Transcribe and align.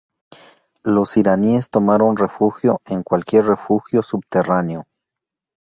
Los 0.83 1.15
iraníes 1.15 1.69
tomaron 1.69 2.17
refugio 2.17 2.81
en 2.87 3.03
cualquier 3.03 3.45
refugio 3.45 4.01
subterráneo. 4.01 4.87